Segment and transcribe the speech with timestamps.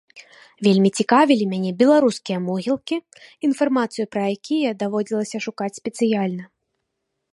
[0.67, 2.97] Вельмі цікавілі мяне беларускія могілкі,
[3.49, 6.43] інфармацыю пра якія даводзілася шукаць спецыяльна.